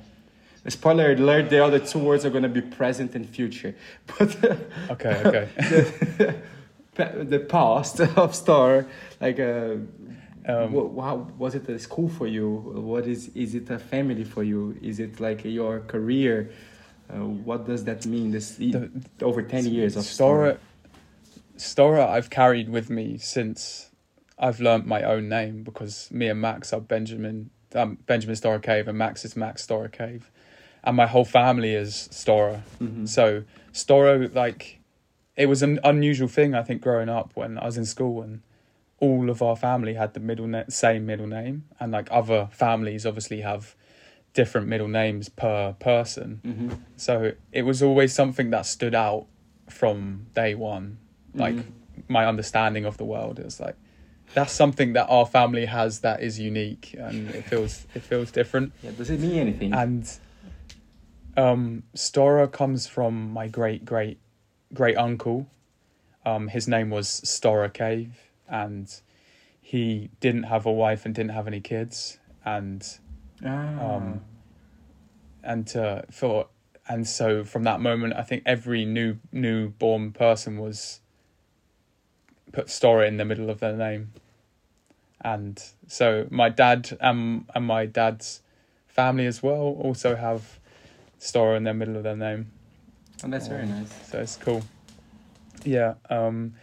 [0.68, 3.74] Spoiler alert: the other two words are going to be present and future.
[4.18, 4.37] But
[4.90, 5.48] okay, okay.
[6.94, 8.87] the, the past of Storror,
[9.20, 9.76] like uh,
[10.46, 12.48] um, what, how, was it a school for you?
[12.48, 14.76] What is is it a family for you?
[14.81, 16.50] Is it like your career?
[17.09, 18.31] Uh, what does that mean?
[18.31, 18.90] This the,
[19.22, 20.59] over ten years of Storror.
[21.57, 23.90] Storror Storror I've carried with me since
[24.38, 28.88] I've learnt my own name because me and Max are Benjamin um, Benjamin Storror Cave
[28.88, 30.31] and Max is Max Storror Cave,
[30.87, 32.62] and my whole family is Storror.
[32.81, 33.07] Mm-hmm.
[33.07, 34.81] So Storror like
[35.37, 38.40] it was an unusual thing I think growing up when I was in school and
[38.99, 43.05] all of our family had the middle na- same middle name and like other families
[43.05, 43.75] obviously have
[44.33, 46.40] different middle names per person.
[46.44, 46.75] Mm-hmm.
[46.96, 49.27] So it was always something that stood out
[49.68, 50.99] from day one
[51.35, 51.64] like mm.
[52.09, 53.77] my understanding of the world is like
[54.35, 58.72] that's something that our family has that is unique and it feels it feels different
[58.83, 60.18] yeah does it mean anything and
[61.37, 64.18] um Storror comes from my great great
[64.72, 65.46] great uncle
[66.25, 69.01] um his name was Storror cave and
[69.61, 72.99] he didn't have a wife and didn't have any kids and
[73.44, 73.96] ah.
[73.96, 74.20] um
[75.42, 76.49] and to for
[76.88, 81.01] and so from that moment i think every new newborn person was
[82.57, 84.12] put Storror in the middle of their name.
[85.20, 88.40] And so my dad and, and my dad's
[88.87, 90.59] family as well also have
[91.20, 92.50] Storror in the middle of their name.
[93.22, 93.88] And oh, that's very nice.
[94.11, 94.62] So it's cool.
[95.64, 95.94] Yeah.
[96.11, 96.55] Um,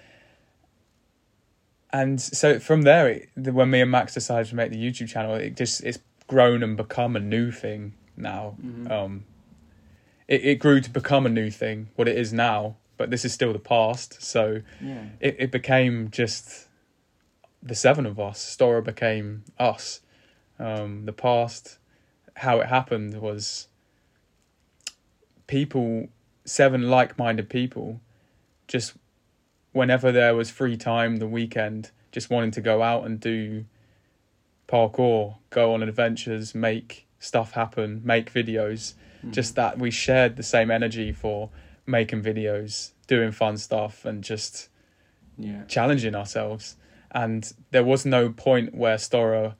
[1.91, 5.35] and so from there, it, when me and Max decided to make the YouTube channel,
[5.35, 8.55] it just it's grown and become a new thing now.
[8.63, 8.91] Mm-hmm.
[8.91, 9.25] Um,
[10.27, 13.33] it, it grew to become a new thing, what it is now but this is
[13.33, 14.21] still the past.
[14.21, 15.05] So yeah.
[15.19, 16.67] it, it became just
[17.61, 18.39] the seven of us.
[18.39, 20.01] Storror became us.
[20.59, 21.79] Um, the past,
[22.35, 23.67] how it happened was
[25.47, 26.07] people,
[26.45, 28.01] seven like minded people,
[28.67, 28.93] just
[29.71, 33.65] whenever there was free time the weekend, just wanting to go out and do
[34.67, 38.93] parkour, go on adventures, make stuff happen, make videos.
[39.19, 39.31] Mm-hmm.
[39.31, 41.49] Just that we shared the same energy for
[41.85, 44.67] making videos, doing fun stuff, and just
[45.37, 45.63] yeah.
[45.65, 46.75] challenging ourselves.
[47.11, 49.55] And there was no point where Storror,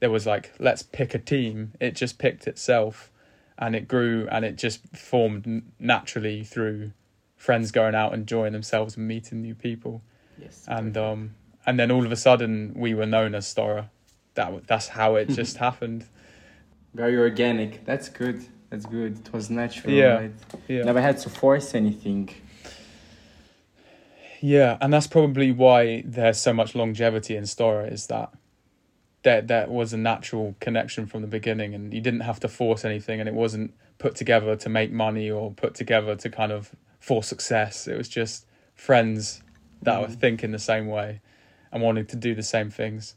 [0.00, 1.72] there was like, let's pick a team.
[1.78, 3.11] It just picked itself,
[3.58, 6.92] and it grew, and it just formed naturally through
[7.36, 10.02] friends going out and enjoying themselves and meeting new people.
[10.38, 10.64] Yes.
[10.68, 11.34] And um,
[11.66, 13.88] and then all of a sudden we were known as Storror.
[14.34, 16.06] That that's how it just happened.
[16.94, 17.84] Very organic.
[17.84, 18.44] That's good.
[18.70, 19.18] That's good.
[19.18, 19.92] It was natural.
[19.92, 20.14] Yeah.
[20.14, 20.32] Right?
[20.68, 20.82] Yeah.
[20.82, 22.30] Never had to force anything.
[24.40, 28.32] Yeah, and that's probably why there's so much longevity in Storror is that
[29.22, 32.84] that that was a natural connection from the beginning, and you didn't have to force
[32.84, 36.74] anything, and it wasn't put together to make money or put together to kind of
[36.98, 37.86] for success.
[37.86, 39.42] It was just friends
[39.82, 40.20] that were Mhm.
[40.20, 41.20] thinking the same way
[41.70, 43.16] and wanting to do the same things.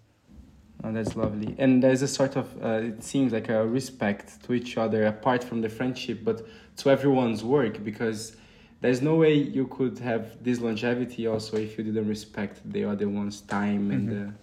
[0.84, 1.56] Oh, that's lovely.
[1.58, 5.44] And there's a sort of, uh, it seems like a respect to each other apart
[5.44, 6.46] from the friendship, but
[6.78, 8.36] to everyone's work because
[8.82, 13.08] there's no way you could have this longevity also if you didn't respect the other
[13.08, 14.34] one's time and Mhm.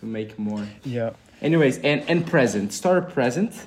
[0.00, 0.66] To make more.
[0.84, 1.10] Yeah.
[1.40, 3.66] Anyways, and, and present, store present.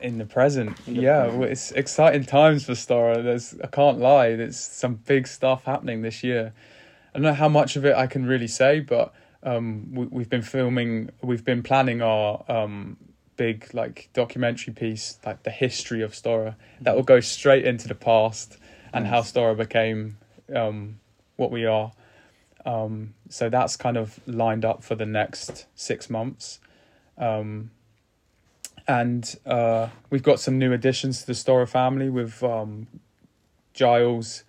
[0.00, 1.44] In the present, In the yeah, present.
[1.44, 3.22] it's exciting times for Storror.
[3.22, 6.52] There's, I can't lie, there's some big stuff happening this year.
[7.14, 10.28] I don't know how much of it I can really say, but um, we, we've
[10.28, 12.96] been filming, we've been planning our um,
[13.36, 17.94] big like documentary piece, like the history of Storror, that will go straight into the
[17.94, 18.58] past
[18.92, 20.18] and how Storror became
[20.54, 21.00] um,
[21.36, 21.92] what we are.
[22.64, 26.60] Um, so that's kind of lined up for the next six months.
[27.18, 27.70] Um,
[28.86, 32.86] and uh, we've got some new additions to the Storror family with um,
[33.72, 34.44] Giles,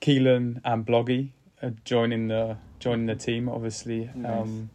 [0.00, 1.30] Keelan, and Bloggy
[1.62, 3.48] uh, joining the joining the team.
[3.48, 4.40] Obviously, Nice.
[4.40, 4.70] um,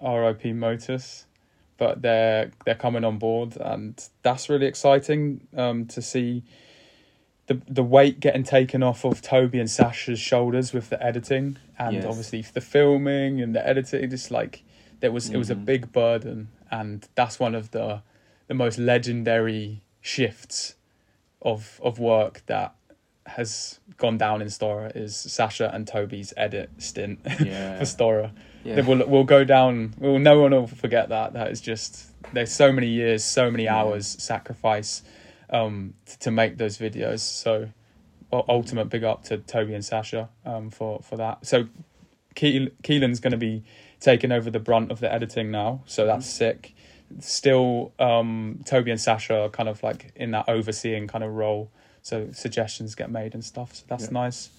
[0.00, 1.26] RIP Motus,
[1.76, 6.42] but they're they're coming on board, and that's really exciting um, to see.
[7.48, 11.96] The, the weight getting taken off of Toby and Sasha's shoulders with the editing and
[11.96, 12.04] Yes.
[12.06, 14.62] obviously the filming and the editing just like
[15.00, 15.64] there was it was a Mhm.
[15.64, 18.02] big burden and that's one of the
[18.46, 20.76] the most legendary shifts
[21.42, 22.74] of of work that
[23.26, 27.78] has gone down in Storror is Sasha and Toby's edit stint Yeah.
[27.78, 28.30] for Storror.
[28.64, 28.76] yeah.
[28.76, 29.94] They will will go down.
[29.98, 31.32] Well, no one will forget that.
[31.32, 33.76] That is just there's so many years, so many Yeah.
[33.78, 35.02] hours sacrifice
[35.52, 37.20] um, t- to make those videos.
[37.20, 37.68] So,
[38.32, 41.46] ultimate big up to Toby and Sasha um, for for that.
[41.46, 41.68] So,
[42.34, 43.62] Keel- Keelan's going to be
[44.00, 45.82] taking over the brunt of the editing now.
[45.86, 46.74] So that's sick.
[47.20, 51.70] Still, um, Toby and Sasha are kind of like in that overseeing kind of role.
[52.02, 53.76] So suggestions get made and stuff.
[53.76, 54.10] So that's Yeah.
[54.12, 54.50] nice.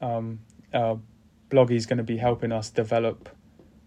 [0.00, 0.40] Um,
[0.72, 0.96] uh,
[1.50, 3.28] Bloggy's going to be helping us develop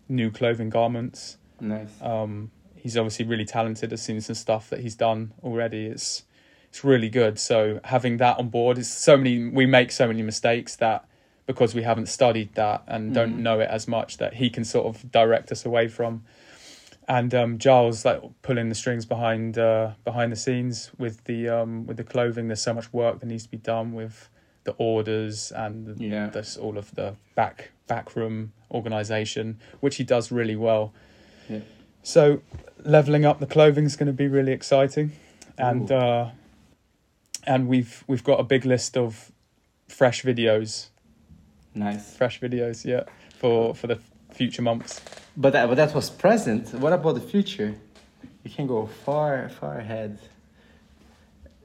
[0.09, 1.37] new clothing garments.
[1.61, 1.89] nice.
[2.01, 3.91] Um, he's obviously really talented.
[3.93, 5.85] I've seen some stuff that he's done already.
[5.87, 6.23] It's
[6.69, 7.39] it's really good.
[7.39, 9.47] So having that on board is so many.
[9.49, 11.05] We make so many mistakes that
[11.45, 13.39] because we haven't studied that and don't Mhm.
[13.39, 16.23] know it as much that he can sort of direct us away from.
[17.07, 21.87] And um, Giles like pulling the strings behind uh, behind the scenes with the um,
[21.87, 22.47] with the clothing.
[22.47, 24.29] There's so much work that needs to be done with
[24.65, 26.27] the orders and the, Yeah.
[26.27, 30.91] this all of the back backroom organization, which he does really well.
[31.49, 31.59] Yeah.
[32.03, 32.41] So
[32.83, 35.13] leveling up the clothing is going to be really exciting,
[35.57, 36.31] and uh,
[37.47, 39.31] and we've we've got a big list of
[39.87, 40.89] fresh videos,
[41.73, 42.15] Nice.
[42.17, 43.03] fresh videos, yeah,
[43.39, 43.97] for for the
[44.33, 45.01] future months.
[45.35, 46.73] But that, but that was present.
[46.73, 47.75] What about the future?
[48.43, 50.19] You can go far, far ahead.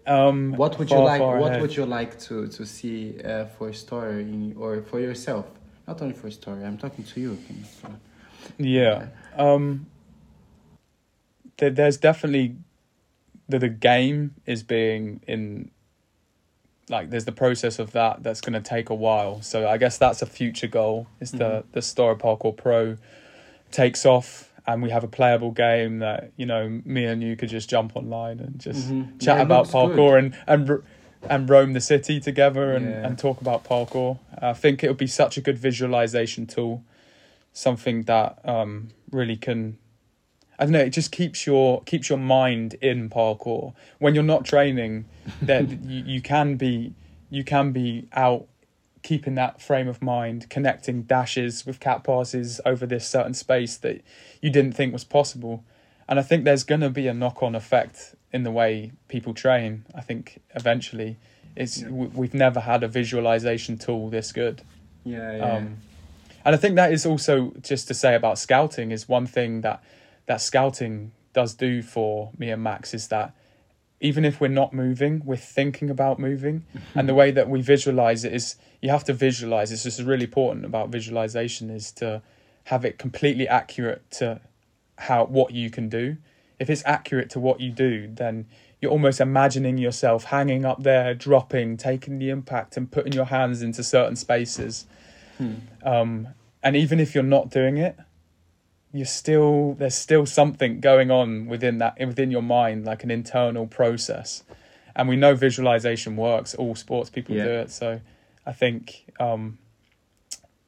[0.07, 1.21] Um, What would you like?
[1.21, 1.61] What ahead.
[1.63, 5.47] would you like to to see uh, for a story in, or for yourself?
[5.87, 6.65] Not only for a story.
[6.65, 7.39] I'm talking to you.
[7.81, 7.89] So.
[8.59, 9.07] Yeah.
[9.37, 9.87] Um
[11.59, 12.57] there, there's definitely
[13.49, 15.71] the the game is being in
[16.89, 19.41] like there's the process of that that's going to take a while.
[19.43, 21.65] So I guess that's a future goal is the Mhm.
[21.73, 22.97] the Storror Parkour Pro
[23.71, 27.49] takes off and we have a playable game that you know me and you could
[27.49, 29.19] just jump online and just Mhm.
[29.21, 30.25] chat Yeah, about parkour good.
[30.25, 30.83] and and
[31.31, 33.07] and roam the city together and, Yeah.
[33.07, 34.19] and talk about parkour.
[34.39, 36.83] I think it would be such a good visualization tool,
[37.53, 39.79] something that um, really can.
[40.59, 40.81] I don't know.
[40.81, 45.07] It just keeps your keeps your mind in parkour when you're not training.
[45.43, 46.95] That you, you can be
[47.31, 48.47] you can be out
[49.03, 54.01] keeping that frame of mind, connecting dashes with cat passes over this certain space that
[54.41, 55.65] you didn't think was possible.
[56.09, 59.35] And I think there's going to be a knock on effect in the way people
[59.35, 59.87] train.
[59.95, 61.17] I think eventually
[61.57, 61.89] it's Yeah.
[61.91, 64.63] we've never had a visualization tool this good.
[65.05, 65.53] Yeah, yeah.
[65.57, 65.79] Um,
[66.45, 69.83] and I think that is also just to say about scouting is one thing that
[70.27, 73.35] that scouting does do for me and Max is that
[74.01, 78.25] even if we're not moving, we're thinking about moving, and the way that we visualize
[78.25, 79.71] it is you have to visualize.
[79.71, 82.21] It's just really important about visualization is to
[82.65, 84.41] have it completely accurate to
[84.99, 86.17] how what you can do.
[86.59, 88.47] If it's accurate to what you do, then
[88.81, 93.63] you're almost imagining yourself hanging up there, dropping, taking the impact, and putting your hands
[93.63, 94.87] into certain spaces.
[95.39, 95.55] Hmm.
[95.85, 96.29] Um,
[96.63, 97.97] and even if you're not doing it,
[98.93, 103.67] you're still there's still something going on within that within your mind, like an internal
[103.67, 104.45] process.
[104.95, 106.55] And we know visualization works.
[106.55, 107.45] All sports people Yeah.
[107.45, 107.71] do it.
[107.71, 108.01] So
[108.45, 109.57] I think, um,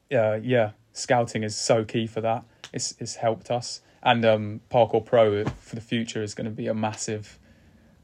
[0.09, 2.43] yeah, yeah, scouting is so key for that.
[2.73, 3.81] it's it's helped us.
[4.03, 7.39] And um, Parkour Pro for the future is going to be a massive,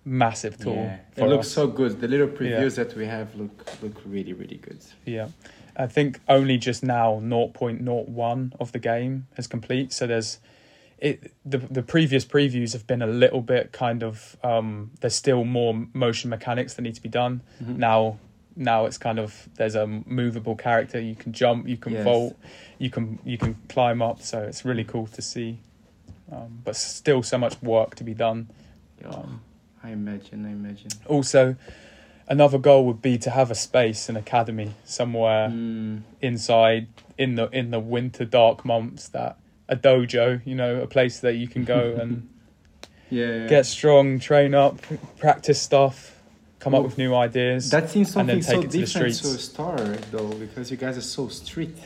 [0.05, 0.75] massive tool.
[0.75, 1.53] Yeah, it looks us.
[1.53, 1.99] so good.
[1.99, 2.83] The little previews Yeah.
[2.83, 4.79] that we have look look really really good.
[5.05, 5.27] Yeah.
[5.75, 9.93] I think only just now 0.01 of the game has complete.
[9.93, 10.39] So there's
[10.97, 15.43] it the the previous previews have been a little bit kind of um there's still
[15.43, 17.41] more motion mechanics that need to be done.
[17.63, 17.77] Mhm.
[17.77, 18.17] Now
[18.55, 22.03] now it's kind of there's a movable character, you can jump, you can Yes.
[22.03, 22.35] vault,
[22.77, 25.59] you can you can climb up, so it's really cool to see.
[26.31, 28.47] Um, but still so much work to be done.
[29.01, 29.41] Yeah, Um,
[29.83, 30.45] I imagine.
[30.45, 30.91] I imagine.
[31.07, 31.55] also
[32.27, 37.49] another goal would be to have a space, an academy somewhere Mm, inside in the
[37.49, 39.37] in the winter dark months that
[39.69, 42.27] a dojo you know a place that you can go and
[43.09, 43.47] yeah, yeah.
[43.47, 44.79] get strong train up
[45.17, 46.17] practice stuff
[46.59, 49.27] come up with new ideas That seems and then something so it to different to,
[49.27, 49.77] a star
[50.11, 51.79] though, because you guys are so strict.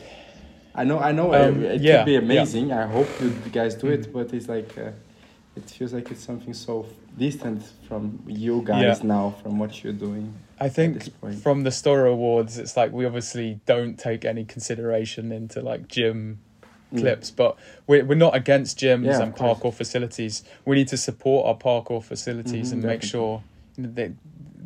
[0.77, 2.19] I know, I know, Um, it, it yeah, could be yeah.
[2.19, 2.71] amazing.
[2.73, 4.13] I hope you guys do it, Mhm.
[4.13, 4.91] but it's like uh,
[5.55, 6.85] it feels like it's something so
[7.17, 9.07] distant from you guys Yeah.
[9.07, 10.33] now, from what you're doing.
[10.59, 10.93] i think
[11.43, 16.39] from the Storror Awards it's like we obviously don't take any consideration into like gym
[16.93, 16.99] Mm.
[16.99, 19.59] clips but we're, we're not against gyms Yeah, and course.
[19.59, 23.41] parkour facilities we need to support our parkour facilities Mhm, and make sure
[23.77, 24.11] that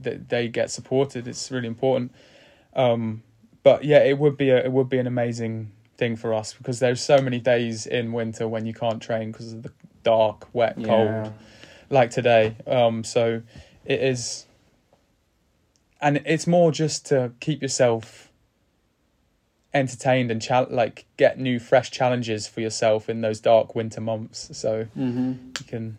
[0.03, 2.11] that they get supported it's really important
[2.75, 3.23] um
[3.63, 6.79] but yeah it would be a it would be an amazing thing for us because
[6.79, 9.71] there's so many days in winter when you can't train because of the
[10.09, 10.87] dark wet Yeah.
[10.91, 11.33] cold
[11.97, 13.41] like today um so
[13.85, 14.45] it is
[16.01, 18.31] and it's more just to keep yourself
[19.73, 24.39] entertained and chal- like get new fresh challenges for yourself in those dark winter months
[24.57, 25.31] so Mm-hmm.
[25.59, 25.97] you can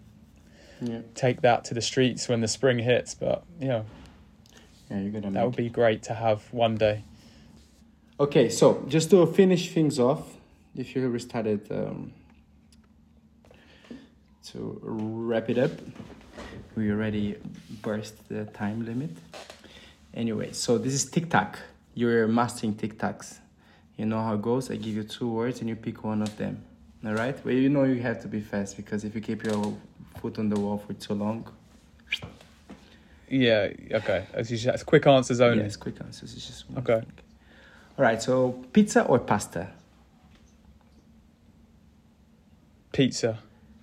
[0.81, 1.03] Yeah.
[1.15, 3.83] take that to the streets when the spring hits but yeah
[4.91, 6.97] Yeah, you're gonna that would be great to have one day
[8.19, 10.23] Okay, so just to finish things off,
[10.77, 12.13] if you restarted um,
[14.47, 15.71] to wrap it up,
[16.77, 17.37] we already
[17.83, 19.11] burst the time limit.
[20.15, 21.59] Anyway, so this is TikTok.
[21.95, 23.39] You're mastering TikToks.
[23.97, 24.71] You know how it goes.
[24.71, 26.63] I give you two words and you pick one of them.
[27.05, 27.37] All right?
[27.45, 29.75] Well, you know you have to be fast because if you keep your
[30.21, 31.47] foot on the wall for too long,
[33.29, 36.35] yeah okay as you said, quick answers only yes, quick answers.
[36.35, 36.99] It's just one Okay.
[37.07, 37.13] thing.
[37.97, 39.69] All right, so pizza or pasta?
[42.93, 43.39] pizza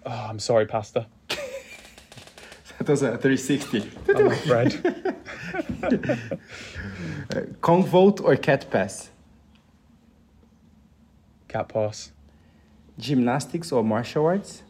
[0.08, 1.06] oh i'm sorry pasta
[2.80, 3.90] That was a 360.
[4.10, 4.72] i love bread
[7.36, 9.10] Uh, Kong vault or cat pass?
[11.48, 12.12] cat pass
[12.98, 14.64] Gymnastics or martial arts?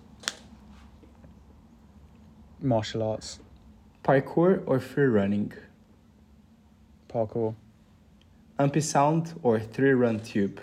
[2.62, 3.40] martial arts
[4.04, 5.52] Parkour or free running?
[7.10, 7.54] parkour
[8.58, 10.60] Ampisound or three run tube?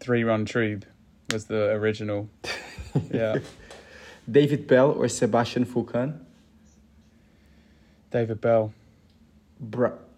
[0.00, 0.84] Three run tube
[1.32, 2.28] was the original
[3.10, 3.38] yeah
[4.30, 6.20] David Belle or Sebastian Foucan?
[8.10, 8.72] david belle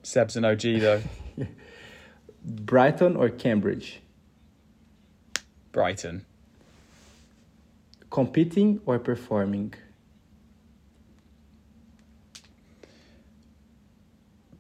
[0.03, 1.03] seb's an og though
[2.45, 4.01] Brighton or Cambridge?
[5.73, 6.25] brighton
[8.11, 9.75] Competing or performing?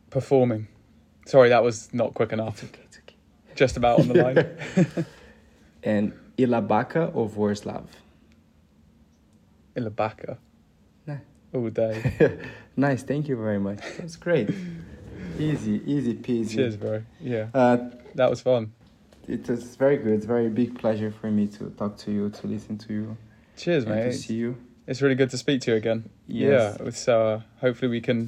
[0.09, 0.66] performing
[1.27, 2.64] sorry that was not quick enough.
[3.61, 4.38] Just about on the line
[5.82, 7.86] And Ilabaka or Vorslav?
[9.76, 10.38] ilabaka
[11.06, 11.18] Nah.
[11.54, 11.94] all day
[12.76, 13.80] nice, thank you very much.
[13.98, 14.48] That's great.
[15.38, 16.54] easy, easy peasy.
[16.54, 17.76] cheers bro yeah Uh,
[18.14, 18.72] that was fun
[19.28, 20.14] it was very good.
[20.14, 23.16] It's very big pleasure for me to talk to you, to listen to you,
[23.56, 24.56] cheers mate to It's- see you.
[24.88, 26.78] it's really good to speak to you again Yes.
[26.80, 28.20] yeah So uh hopefully we can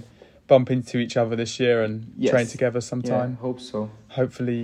[0.52, 2.30] bump into each other this year and Yes.
[2.32, 3.78] train together sometime Yeah, hope so.
[4.18, 4.62] hopefully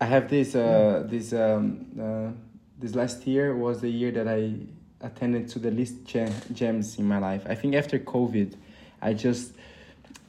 [0.00, 0.54] I have this.
[0.54, 2.32] Uh, this um, uh,
[2.78, 4.54] this last year was the year that I
[5.02, 7.42] attended to the least jams in my life.
[7.46, 8.54] I think after COVID,
[9.02, 9.52] I just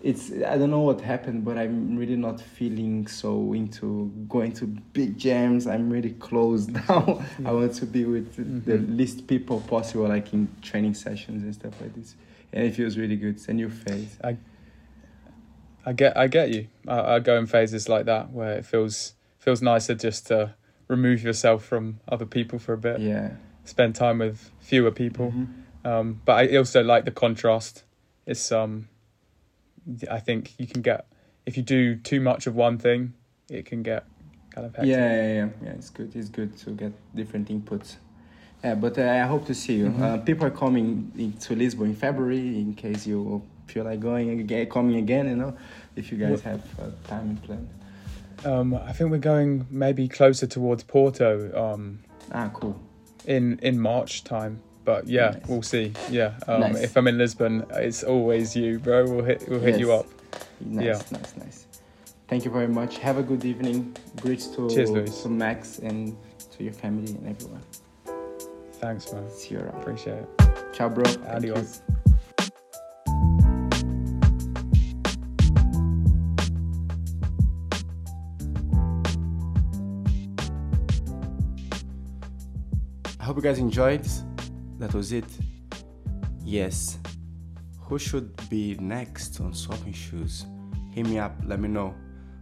[0.01, 4.65] it's I don't know what happened, but I'm really not feeling so into going to
[4.67, 5.67] big jams.
[5.67, 7.23] I'm really closed now.
[7.45, 8.97] I want to be with the Mhm.
[8.97, 12.15] least people possible, like in training sessions and stuff like this.
[12.51, 13.35] And it feels really good.
[13.35, 14.17] It's a new phase.
[15.85, 16.67] I get I get you.
[16.87, 20.53] I, I go in phases like that where it feels feels nicer just to
[20.87, 23.31] remove yourself from other people for a bit, Yeah.
[23.65, 25.31] spend time with fewer people.
[25.31, 25.47] Mhm.
[25.83, 27.83] Um, but I also like the contrast.
[28.27, 28.87] It's um,
[30.09, 31.05] I think you can get
[31.47, 33.13] if you do too much of one thing,
[33.49, 34.05] it can get
[34.51, 34.91] kind of hectic.
[34.91, 35.71] Yeah, yeah, yeah, yeah.
[35.71, 36.15] It's good.
[36.15, 37.95] It's good to get different inputs.
[38.63, 39.89] Yeah, but uh, I hope to see you.
[39.89, 40.01] Mhm.
[40.01, 42.59] Uh, people are coming to Lisbon in February.
[42.59, 45.53] In case you feel like going again, coming again, you know,
[45.95, 47.67] if you guys have uh, time and plan.
[48.45, 51.99] Um, I think we're going maybe closer towards Porto um,
[52.31, 52.79] Ah, cool.
[53.25, 54.61] in in March time.
[54.83, 55.47] But yeah, Nice.
[55.47, 55.93] we'll see.
[56.09, 56.81] Yeah, um, Nice.
[56.81, 59.05] if I'm in Lisbon, it's always you, bro.
[59.05, 60.07] We'll hit we'll hit you up.
[60.59, 61.17] Nice, Yeah.
[61.17, 61.67] nice, nice.
[62.27, 62.97] Thank you very much.
[62.99, 63.95] Have a good evening.
[64.21, 66.15] Greets to, Cheers, to Max and
[66.57, 67.61] to your family and everyone.
[68.79, 69.29] Thanks, man.
[69.29, 69.81] See you around.
[69.81, 70.29] Appreciate it.
[70.73, 71.03] Ciao, bro.
[71.27, 71.81] Adios.
[83.31, 84.05] Hope you guys enjoyed.
[84.77, 85.23] That was it.
[86.43, 86.97] Yes.
[87.79, 90.45] Who should be next on swapping shoes?
[90.91, 91.95] Hit me up, let me know.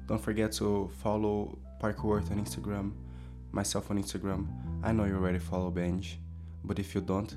[0.07, 2.93] Don't forget to follow Parkour Earth on Instagram,
[3.51, 4.47] myself on Instagram.
[4.81, 6.17] I know you already follow Benj,
[6.63, 7.35] but if you don't,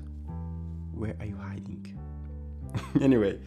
[0.91, 1.95] where are you hiding?
[3.01, 3.39] anyway,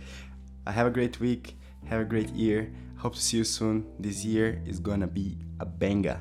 [0.69, 2.73] I have a great week, have a great year.
[2.97, 3.85] Hope to see you soon.
[3.99, 6.21] This year is gonna be a banger.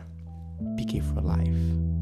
[0.76, 1.95] PK for life.